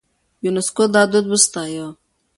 [0.43, 1.85] يونيسکو دا دود وستايه.